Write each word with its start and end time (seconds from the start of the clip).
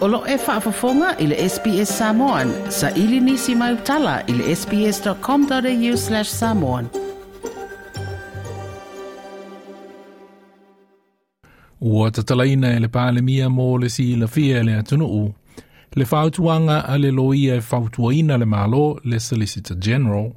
Olo 0.00 0.26
e 0.26 0.36
whaafafonga 0.36 1.18
i 1.18 1.26
le 1.26 1.48
SBS 1.48 1.98
Samoan. 1.98 2.52
Sa 2.68 2.90
ili 2.90 3.20
nisi 3.20 3.54
mai 3.54 3.72
utala 3.72 4.22
i 4.26 4.32
le 4.32 4.56
sbs.com.au 4.56 5.96
slash 5.96 6.28
samoan. 6.28 6.86
Ua 11.80 12.10
tatalaina 12.10 12.72
e 12.72 12.80
le 12.80 12.88
pāle 12.88 13.22
mia 13.22 13.48
mō 13.48 13.80
le 13.80 13.88
si 13.88 14.16
la 14.16 14.26
fia 14.26 14.62
le 14.62 14.78
atunu 14.78 15.06
u. 15.06 15.34
Le 15.94 16.04
whautuanga 16.04 16.84
a 16.88 16.98
le 16.98 17.10
loia 17.10 17.54
e 17.54 17.62
whautuaina 17.70 18.36
le 18.38 18.44
malo 18.44 19.00
le 19.04 19.20
Solicitor 19.20 19.76
General. 19.76 20.32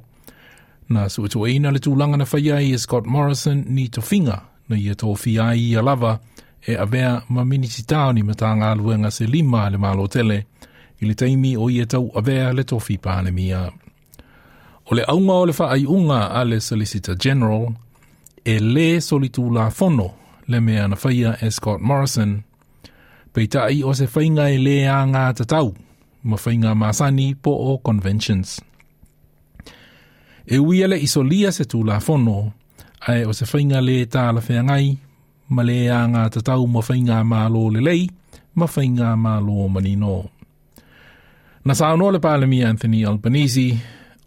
Na 0.88 1.08
suatuaina 1.08 1.70
le 1.70 1.78
tūlanga 1.78 2.16
na 2.16 2.26
whaia 2.32 2.60
i 2.60 2.78
Scott 2.78 3.06
Morrison 3.06 3.64
ni 3.68 3.88
to 3.88 4.02
finga 4.02 4.40
na 4.68 4.76
ia 4.76 4.92
tō 4.92 5.16
fia 5.16 5.54
i 5.54 5.74
a 5.76 5.82
lava 5.82 6.18
e 6.66 6.76
avea 6.76 7.22
ma 7.28 7.44
minisi 7.44 7.84
tāoni 7.84 8.22
ma 8.24 8.32
tā 8.32 8.54
ngā 8.56 8.74
luenga 8.78 9.10
se 9.10 9.26
lima 9.26 9.68
le 9.70 9.78
malo 9.78 10.06
tele 10.08 10.38
i 11.00 11.06
le 11.06 11.14
taimi 11.14 11.56
o 11.56 11.68
ia 11.70 11.86
tau 11.86 12.10
avea 12.16 12.52
le 12.52 12.64
tofi 12.64 12.96
pāne 12.98 13.32
mia. 13.32 13.68
O 14.88 14.94
le 14.94 15.04
aunga 15.08 15.34
o 15.42 15.46
le 15.46 15.54
whaai 15.58 15.86
unga 15.86 16.20
a 16.32 16.44
le 16.44 16.60
Solicitor 16.60 17.16
General 17.16 17.68
e 18.44 18.58
le 18.60 19.00
solitu 19.00 19.50
la 19.50 19.70
fono 19.70 20.14
le 20.46 20.60
mea 20.60 20.88
na 20.88 20.96
whaia 21.02 21.36
e 21.40 21.50
Scott 21.50 21.80
Morrison 21.80 22.42
pei 23.32 23.48
tai 23.48 23.82
o 23.82 23.92
se 23.94 24.08
whainga 24.14 24.50
e 24.50 24.58
le 24.58 24.76
a 24.88 25.00
ngā 25.04 25.24
tatau 25.40 25.74
ma 26.22 26.36
whainga 26.36 26.74
māsani 26.74 27.34
po 27.34 27.50
o 27.50 27.78
conventions. 27.78 28.60
E 30.46 30.58
uia 30.58 30.88
le 30.88 31.00
isolia 31.00 31.52
se 31.52 31.64
tū 31.64 31.84
la 31.84 32.00
fono 32.00 32.52
ai 33.08 33.24
o 33.24 33.32
se 33.32 33.44
whainga 33.44 33.80
le 33.80 34.04
tā 34.04 34.30
la 34.32 34.40
whengai 34.40 34.96
ma 35.48 35.62
le 35.62 35.88
a 35.92 36.04
ngā 36.08 36.28
tatau 36.36 36.66
ma 36.70 36.80
whainga 36.80 37.20
mā 37.26 37.44
lo 37.52 37.68
le 37.74 37.80
lei, 37.84 38.06
ma 38.54 38.66
whainga 38.66 39.14
mā 39.16 39.34
lo 39.44 39.68
manino. 39.68 40.16
Na 41.64 41.74
sauno 41.74 42.10
le 42.12 42.20
pālemi 42.20 42.64
Anthony 42.64 43.04
Albanese, 43.04 43.78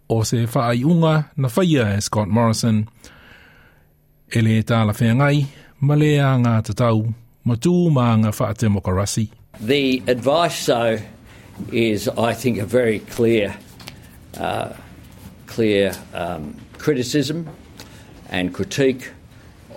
o 0.10 0.24
se 0.24 0.46
whaai 0.46 0.84
unga 0.84 1.32
na 1.38 1.48
whaia 1.48 1.96
e 1.98 2.02
Scott 2.02 2.28
Morrison, 2.28 2.88
e 4.34 4.42
le 4.42 4.62
tā 4.64 4.84
la 4.86 4.94
whengai, 4.94 5.46
ma 5.82 5.96
le 5.96 6.14
a 6.20 6.34
ngā 6.38 6.56
tatau, 6.70 7.06
ma 7.46 7.56
tū 7.56 7.76
mā 7.94 8.08
ngā 8.22 8.34
whaatemokarasi. 8.34 9.30
The 9.60 10.04
advice, 10.08 10.66
though, 10.66 11.00
is 11.72 12.08
I 12.08 12.34
think 12.34 12.60
a 12.60 12.66
very 12.66 13.00
clear, 13.00 13.56
uh, 14.38 14.74
clear 15.48 15.94
um, 16.14 16.56
criticism 16.78 17.50
and 18.30 18.54
critique 18.54 19.12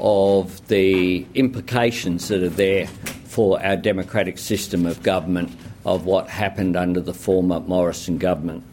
of 0.00 0.66
the 0.68 1.26
implications 1.34 2.28
that 2.28 2.42
are 2.42 2.48
there 2.48 2.86
for 3.24 3.62
our 3.62 3.76
democratic 3.76 4.38
system 4.38 4.86
of 4.86 5.02
government 5.02 5.50
of 5.84 6.04
what 6.04 6.28
happened 6.28 6.76
under 6.76 7.00
the 7.00 7.14
former 7.14 7.60
Morrison 7.60 8.18
government. 8.18 8.64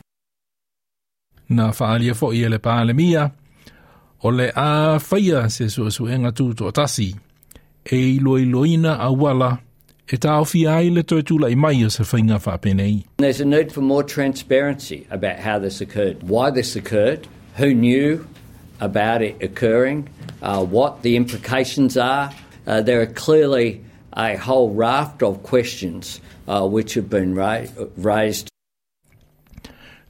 Na 1.49 1.71
whaalia 1.71 2.15
fo 2.15 2.31
i 2.31 2.47
le 2.47 2.59
pāle 2.59 2.93
mia, 2.95 3.31
o 4.23 4.29
le 4.29 4.49
a 4.49 4.99
whaia 4.99 5.49
se 5.49 5.69
su 5.69 5.89
su 5.89 6.03
enga 6.05 6.31
tū 6.31 6.53
tō 6.53 6.71
tasi, 6.73 7.15
e 7.89 8.15
i 8.15 8.19
loi 8.19 8.43
a 8.85 9.11
wala, 9.13 9.59
e 10.11 10.17
ai 10.67 10.89
le 10.89 11.03
toi 11.03 11.21
tūla 11.21 11.51
i 11.51 11.55
mai 11.55 11.83
o 11.85 11.87
se 11.89 12.03
whainga 12.03 12.39
whapenei. 12.39 13.05
There's 13.17 13.39
a 13.39 13.45
need 13.45 13.71
for 13.71 13.81
more 13.81 14.03
transparency 14.03 15.07
about 15.09 15.39
how 15.39 15.59
this 15.59 15.79
occurred, 15.79 16.23
why 16.23 16.49
this 16.49 16.75
occurred, 16.75 17.27
who 17.55 17.73
knew 17.73 18.27
about 18.81 19.21
it 19.21 19.41
occurring, 19.41 20.09
uh, 20.41 20.63
what 20.63 21.01
the 21.01 21.15
implications 21.15 21.97
are. 21.97 22.33
Uh, 22.65 22.81
there 22.81 23.01
are 23.01 23.07
clearly 23.07 23.83
a 24.13 24.35
whole 24.35 24.71
raft 24.71 25.23
of 25.23 25.43
questions 25.43 26.19
uh, 26.47 26.67
which 26.67 26.93
have 26.95 27.09
been 27.09 27.35
ra- 27.35 27.65
raised. 27.97 28.49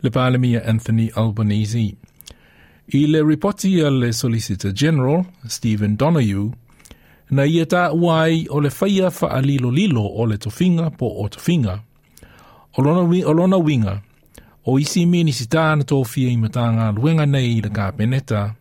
Le 0.02 0.09
Pālemia 0.09 0.66
Anthony 0.66 1.12
Albanese. 1.16 1.97
I 2.94 3.06
le 3.06 3.24
ripoti 3.24 3.81
le 3.81 4.13
Solicitor 4.13 4.72
General, 4.72 5.25
Stephen 5.47 5.97
Donaghue, 5.97 6.53
na 7.29 7.44
ia 7.44 7.66
tā 7.66 7.91
uai 7.91 8.47
o 8.50 8.62
le 8.63 8.69
whaia 8.69 9.12
wha 9.12 9.41
lilo 9.41 9.69
lilo 9.69 10.06
o 10.07 10.23
le 10.23 10.38
tofinga 10.38 10.90
po 10.97 11.07
o 11.23 11.28
tofinga. 11.28 11.81
O 12.78 12.81
lona, 12.81 13.56
o 13.56 13.59
winga, 13.59 14.02
o 14.66 14.78
isi 14.79 15.06
mini 15.06 15.31
si 15.31 15.46
tāna 15.47 15.84
tō 15.84 16.00
i 16.23 16.38
matanga 16.38 16.94
luenga 16.96 17.25
nei 17.25 17.57
i 17.57 17.62
le 17.62 17.69
kāpeneta, 17.69 18.56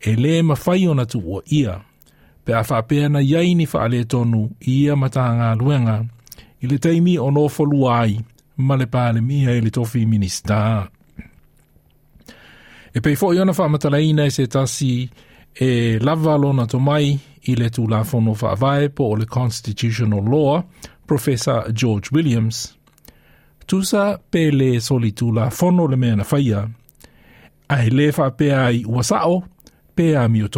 e 0.00 0.16
le 0.16 0.42
mawhai 0.42 0.88
o 0.88 0.94
na 0.94 1.04
tu 1.04 1.20
o 1.20 1.42
ia, 1.46 1.80
pe 2.44 2.54
a 2.54 2.62
whapea 2.62 3.08
na 3.08 3.20
iai 3.20 3.54
ni 3.54 3.66
whaale 3.66 4.04
tonu 4.04 4.50
i 4.60 4.84
ia 4.84 4.96
matanga 4.96 5.54
luenga, 5.54 6.04
i 6.60 6.66
le 6.66 6.78
teimi 6.78 7.18
o 7.18 7.30
no 7.30 7.48
folu 7.48 7.88
ai, 7.88 8.18
ma 8.56 8.76
le 8.76 8.86
pāle 8.86 9.20
mia 9.20 9.56
i 9.56 9.60
le 9.60 9.70
tofi 9.70 10.06
minista. 10.06 10.88
E 12.92 13.00
pei 13.00 13.16
fo 13.16 13.32
i 13.32 13.38
ona 13.38 13.52
whamatalaina 13.52 14.26
e 14.26 14.30
se 14.30 14.46
tasi 14.46 15.08
e 15.54 15.98
lava 15.98 16.36
lona 16.36 16.66
to 16.66 16.78
mai 16.78 17.18
i 17.46 17.54
le 17.54 17.70
tu 17.70 17.86
la 17.86 18.02
whaavae 18.02 18.88
po 18.88 19.04
o 19.12 19.16
le 19.16 19.26
Constitutional 19.26 20.24
Law, 20.24 20.62
Professor 21.06 21.72
George 21.72 22.10
Williams. 22.12 22.76
Tusa 23.66 24.18
pe 24.30 24.50
le 24.50 24.80
soli 24.80 25.12
tu 25.12 25.32
la 25.32 25.50
le 25.88 25.96
mea 25.96 26.16
na 26.16 26.24
whaia, 26.24 26.68
ai 27.68 27.90
le 27.90 28.10
whapea 28.10 28.70
i 28.72 28.84
uasao, 28.84 29.44
pe 29.96 30.14
a 30.14 30.28
mi 30.28 30.42
o. 30.42 30.48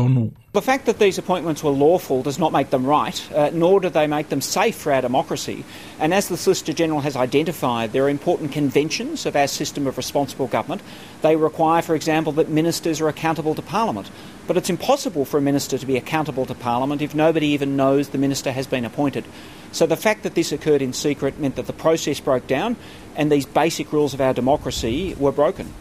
The 0.52 0.60
fact 0.60 0.84
that 0.86 0.98
these 0.98 1.16
appointments 1.16 1.64
were 1.64 1.70
lawful 1.70 2.22
does 2.22 2.38
not 2.38 2.52
make 2.52 2.70
them 2.70 2.84
right, 2.84 3.32
uh, 3.32 3.50
nor 3.54 3.80
do 3.80 3.88
they 3.88 4.06
make 4.06 4.28
them 4.28 4.42
safe 4.42 4.76
for 4.76 4.92
our 4.92 5.00
democracy. 5.00 5.64
And 5.98 6.12
as 6.12 6.28
the 6.28 6.36
Solicitor 6.36 6.74
General 6.74 7.00
has 7.00 7.16
identified, 7.16 7.92
there 7.92 8.04
are 8.04 8.10
important 8.10 8.52
conventions 8.52 9.24
of 9.24 9.34
our 9.34 9.46
system 9.46 9.86
of 9.86 9.96
responsible 9.96 10.48
government. 10.48 10.82
They 11.22 11.36
require, 11.36 11.80
for 11.80 11.94
example, 11.94 12.32
that 12.32 12.50
ministers 12.50 13.00
are 13.00 13.08
accountable 13.08 13.54
to 13.54 13.62
Parliament. 13.62 14.10
But 14.46 14.56
it's 14.56 14.68
impossible 14.68 15.24
for 15.24 15.38
a 15.38 15.42
minister 15.42 15.78
to 15.78 15.86
be 15.86 15.96
accountable 15.96 16.44
to 16.46 16.54
Parliament 16.54 17.00
if 17.00 17.14
nobody 17.14 17.46
even 17.48 17.76
knows 17.76 18.10
the 18.10 18.18
minister 18.18 18.52
has 18.52 18.66
been 18.66 18.84
appointed. 18.84 19.24
So 19.72 19.86
the 19.86 19.96
fact 19.96 20.22
that 20.24 20.34
this 20.34 20.52
occurred 20.52 20.82
in 20.82 20.92
secret 20.92 21.38
meant 21.38 21.56
that 21.56 21.66
the 21.66 21.72
process 21.72 22.20
broke 22.20 22.46
down 22.46 22.76
and 23.16 23.32
these 23.32 23.46
basic 23.46 23.90
rules 23.90 24.12
of 24.12 24.20
our 24.20 24.34
democracy 24.34 25.14
were 25.18 25.32
broken. 25.32 25.72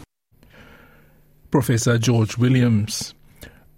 Professor 1.50 1.98
George 1.98 2.38
Williams. 2.38 3.14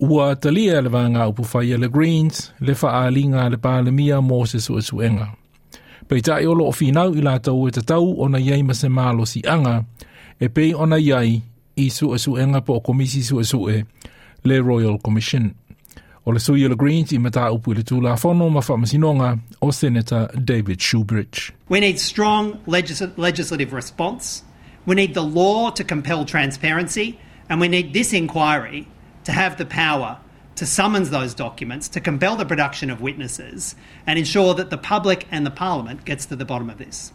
Ua 0.04 0.36
talia 0.36 0.82
le 0.82 0.88
vanga 0.88 1.28
upu 1.28 1.44
le 1.78 1.88
Greens, 1.88 2.52
le 2.60 2.74
le 3.48 3.56
suenga. 4.82 5.34
Pei 6.08 6.20
tai 6.20 6.44
olo 6.44 6.66
o 6.66 6.72
e 7.68 7.70
tatau 7.70 8.14
o 8.18 8.28
na 8.28 8.38
iei 8.38 8.62
ma 8.62 8.74
mālo 8.88 9.24
si 9.26 9.40
anga, 9.48 9.84
e 10.38 10.48
pei 10.48 10.74
i 11.76 11.88
su 11.88 12.12
suenga 12.18 12.60
po 12.60 12.74
o 12.74 12.80
komisi 12.80 13.22
su 13.22 13.42
sue 13.42 13.86
le 14.42 14.60
Royal 14.60 14.98
Commission. 14.98 15.54
O 16.26 16.32
le 16.32 16.38
le 16.68 16.76
Greens 16.76 17.12
i 17.12 17.18
mata 17.18 17.50
upu 17.50 17.72
le 17.72 17.82
tūla 17.82 18.18
ma 18.50 18.60
o 19.62 19.70
Senator 19.70 20.28
David 20.36 20.80
Shoebridge. 20.80 21.52
We 21.70 21.80
need 21.80 21.98
strong 21.98 22.58
legis 22.66 23.00
legislative 23.16 23.72
response. 23.72 24.42
We 24.84 24.96
need 24.96 25.14
the 25.14 25.24
law 25.24 25.70
to 25.70 25.82
compel 25.82 26.26
transparency, 26.26 27.18
and 27.48 27.58
we 27.58 27.68
need 27.68 27.94
this 27.94 28.12
inquiry 28.12 28.86
to 29.24 29.32
have 29.32 29.56
the 29.56 29.66
power 29.66 30.18
to 30.56 30.66
summons 30.66 31.10
those 31.10 31.34
documents, 31.34 31.88
to 31.88 32.00
compel 32.00 32.36
the 32.36 32.44
production 32.44 32.90
of 32.90 33.00
witnesses, 33.00 33.74
and 34.06 34.18
ensure 34.18 34.54
that 34.54 34.70
the 34.70 34.78
public 34.78 35.26
and 35.30 35.44
the 35.44 35.50
Parliament 35.50 36.04
gets 36.04 36.26
to 36.26 36.36
the 36.36 36.44
bottom 36.44 36.70
of 36.70 36.78
this. 36.78 37.12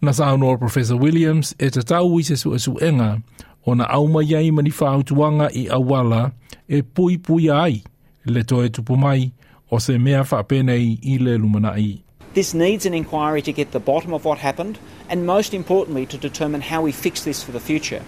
Na 0.00 0.10
saunoa 0.10 0.58
Professor 0.58 0.96
Williams 0.96 1.54
e 1.58 1.70
te 1.70 1.82
tau 1.82 2.18
i 2.18 2.22
se 2.22 2.36
su 2.36 2.58
su 2.58 2.74
enga 2.74 3.22
o 3.66 3.74
na 3.74 3.86
auma 3.86 4.22
iai 4.22 4.50
mani 4.50 4.70
whaautuanga 4.70 5.50
i 5.54 5.68
awala 5.68 6.32
e 6.68 6.82
pui 6.82 7.18
pui 7.18 7.48
ai 7.50 7.82
le 8.26 8.42
toe 8.42 8.68
tupu 8.68 8.96
mai 8.96 9.32
o 9.70 9.78
se 9.78 9.98
mea 9.98 10.24
whapenei 10.24 10.98
i 11.02 11.18
le 11.18 11.38
lumanai. 11.38 12.02
This 12.34 12.54
needs 12.54 12.86
an 12.86 12.94
inquiry 12.94 13.42
to 13.42 13.52
get 13.52 13.72
the 13.72 13.78
bottom 13.78 14.14
of 14.14 14.24
what 14.24 14.38
happened, 14.38 14.78
and 15.08 15.26
most 15.26 15.52
importantly, 15.52 16.06
to 16.06 16.16
determine 16.16 16.62
how 16.62 16.80
we 16.80 16.90
fix 16.90 17.24
this 17.24 17.42
for 17.42 17.52
the 17.52 17.60
future. 17.60 18.02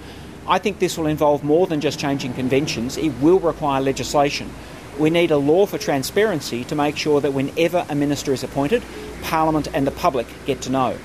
I 0.47 0.59
think 0.59 0.79
this 0.79 0.99
will 0.99 1.07
involve 1.07 1.43
more 1.43 1.67
than 1.67 1.81
just 1.81 1.99
changing 1.99 2.35
conventions, 2.35 2.97
it 2.97 3.13
will 3.21 3.41
require 3.41 3.81
legislation. 3.81 4.51
We 4.99 5.11
need 5.11 5.31
a 5.31 5.39
law 5.39 5.67
for 5.67 5.79
transparency 5.79 6.65
to 6.65 6.75
make 6.75 6.97
sure 6.97 7.21
that 7.21 7.33
whenever 7.33 7.85
a 7.89 7.95
minister 7.95 8.33
is 8.33 8.45
appointed, 8.45 8.83
Parliament 9.23 9.69
and 9.75 9.87
the 9.87 9.91
public 9.91 10.27
get 10.47 10.61
to 10.63 10.71
know. 10.71 10.97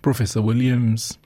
Professor 0.00 0.42
Williams. 0.42 1.18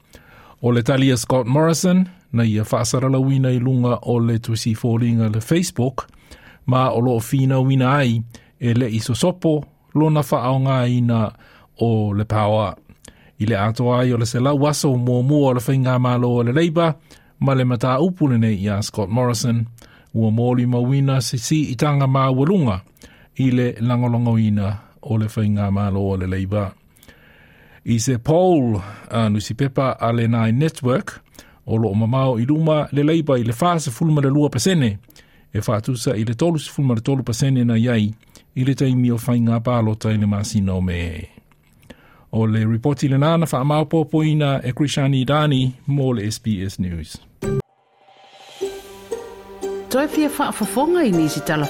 O 0.62 0.72
talia 0.80 1.16
Scott 1.16 1.46
Morrison, 1.46 2.10
na 2.32 2.42
ia 2.42 2.64
whaasarala 2.64 3.20
wina 3.20 3.48
i 3.48 3.58
lunga 3.58 3.98
o 4.02 4.14
le 4.14 4.38
tusi 4.38 4.74
fōringa 4.74 5.32
le 5.34 5.40
Facebook, 5.40 6.08
ma 6.66 6.90
o 6.90 6.98
lo 6.98 7.20
fina 7.20 7.60
wina 7.60 7.96
ai 7.98 8.22
e 8.60 8.74
le 8.74 8.90
iso 8.90 9.14
sopo, 9.14 9.64
lona 9.94 10.22
whaonga 10.22 10.88
ina 10.88 11.32
o 11.80 12.10
le 12.10 12.24
paua. 12.24 12.76
I 13.38 13.46
le 13.46 13.56
atoa 13.58 14.00
ai 14.00 14.12
o 14.12 14.18
le 14.18 14.26
selau 14.26 14.66
aso 14.66 14.92
waso 14.92 15.44
o 15.48 15.52
le 15.54 15.60
whainga 15.60 15.98
malo 15.98 16.30
o 16.30 16.42
le 16.42 16.52
leiba, 16.52 16.94
ma 17.40 17.54
le 17.54 17.64
mata 17.64 18.00
upule 18.00 18.38
nei 18.38 18.56
i 18.64 18.68
a 18.68 18.82
Scott 18.82 19.10
Morrison, 19.10 19.66
ua 20.14 20.30
mōli 20.30 20.66
mawina 20.66 21.20
se 21.20 21.38
si 21.38 21.70
i 21.72 21.76
tanga 21.76 22.06
mā 22.06 22.30
walunga 22.32 22.80
i 23.38 23.50
le 23.50 23.74
langolongo 23.80 24.36
o 25.02 25.16
le 25.18 25.26
whainga 25.26 25.70
malo 25.70 26.00
o 26.00 26.16
le 26.16 26.26
leiba. 26.26 26.72
I 27.84 27.98
se 27.98 28.18
Paul 28.18 28.82
a 29.10 29.28
nusi 29.28 29.54
pepa 29.54 29.96
a 30.00 30.12
le 30.12 30.26
nai 30.28 30.52
network 30.52 31.22
o 31.66 31.76
lo 31.76 31.94
mamao 31.94 32.38
i 32.40 32.44
luma 32.44 32.88
le 32.92 33.02
leiba 33.02 33.38
i 33.38 33.44
le 33.44 33.52
fasa 33.52 33.90
fulma 33.90 34.20
le 34.20 34.28
lua 34.28 34.48
pasene 34.48 34.98
e 35.52 35.58
whaatusa 35.58 36.16
i 36.16 36.24
le 36.24 36.34
tolu 36.34 36.58
si 36.58 36.70
fulma 36.70 36.94
le 36.94 37.00
tolu 37.00 37.22
pasene 37.22 37.64
na 37.64 37.76
iai 37.76 38.14
i 38.54 38.64
le 38.64 38.74
taimi 38.74 39.10
o 39.10 39.18
whai 39.20 39.40
ngā 39.40 39.60
pālota 39.60 40.10
i 40.10 40.18
le 40.18 40.26
masina 40.26 40.74
o 40.74 40.80
me. 40.80 41.35
O 42.36 42.44
le 42.46 42.66
reporti 42.66 43.08
le 43.08 43.16
nana 43.16 43.46
wha 43.52 43.60
amau 43.64 43.84
pōpoina 43.92 44.60
e 44.68 44.72
Krishani 44.76 45.24
Dhanji 45.24 45.72
mō 45.88 46.08
le 46.16 46.30
SBS 46.30 46.78
News. 46.78 47.16
Toi 49.88 50.06
whaafafonga 50.38 51.06
i 51.08 51.12
nisi 51.16 51.40
tala 51.40 51.66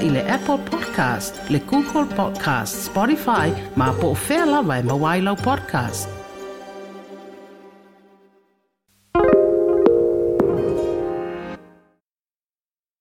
i 0.00 0.08
le 0.08 0.22
Apple 0.36 0.58
Podcast, 0.70 1.50
le 1.50 1.60
Google 1.70 2.06
Podcast, 2.16 2.88
Spotify, 2.88 3.52
ma 3.76 3.92
po 3.92 4.16
whea 4.28 4.46
lawa 4.46 4.78
e 4.78 4.82
mawailau 4.82 5.36
podcast. 5.36 6.23